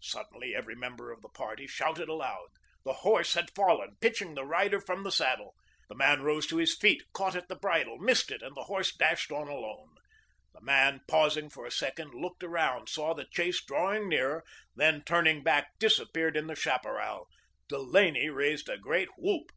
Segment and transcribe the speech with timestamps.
[0.00, 2.50] Suddenly, every member of the party shouted aloud.
[2.84, 5.56] The horse had fallen, pitching the rider from the saddle.
[5.88, 8.94] The man rose to his feet, caught at the bridle, missed it and the horse
[8.94, 9.96] dashed on alone.
[10.54, 14.44] The man, pausing for a second looked around, saw the chase drawing nearer,
[14.76, 17.26] then, turning back, disappeared in the chaparral.
[17.68, 19.50] Delaney raised a great whoop.